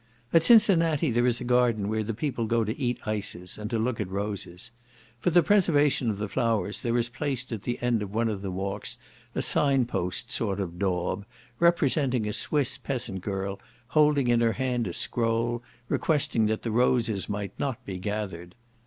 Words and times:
At 0.33 0.41
Cincinnati 0.41 1.11
there 1.11 1.27
is 1.27 1.39
a 1.39 1.43
garden 1.43 1.87
where 1.87 2.01
the 2.03 2.15
people 2.15 2.47
go 2.47 2.63
to 2.63 2.75
eat 2.75 2.99
ices, 3.05 3.59
and 3.59 3.69
to 3.69 3.77
look 3.77 4.01
at 4.01 4.09
roses. 4.09 4.71
For 5.19 5.29
the 5.29 5.43
preservation 5.43 6.09
of 6.09 6.17
the 6.17 6.27
flowers, 6.27 6.81
there 6.81 6.97
is 6.97 7.07
placed 7.07 7.51
at 7.51 7.61
the 7.61 7.77
end 7.83 8.01
of 8.01 8.11
one 8.11 8.27
of 8.27 8.41
the 8.41 8.49
walks 8.49 8.97
a 9.35 9.43
sign 9.43 9.85
post 9.85 10.31
sort 10.31 10.59
of 10.59 10.79
daub, 10.79 11.23
representing 11.59 12.27
a 12.27 12.33
Swiss 12.33 12.79
peasant 12.79 13.21
girl, 13.21 13.59
holding 13.89 14.27
in 14.27 14.41
her 14.41 14.53
hand 14.53 14.87
a 14.87 14.93
scroll, 14.93 15.61
requesting 15.87 16.47
that 16.47 16.63
the 16.63 16.71
roses 16.71 17.29
might 17.29 17.53
not 17.59 17.85
be 17.85 17.99
gathered. 17.99 18.55